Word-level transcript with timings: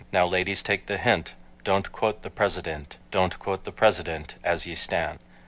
Now, 0.11 0.25
ladies, 0.25 0.63
take 0.63 0.87
the 0.87 0.97
hint, 0.97 1.35
Don't 1.63 1.91
quote 1.91 2.23
the 2.23 2.31
Presidint, 2.31 2.95
Don't 3.11 3.37
quote 3.37 3.65
the 3.65 3.71
Presidint, 3.71 4.33
as 4.43 4.65
ye 4.65 4.73
stand. 4.73 5.19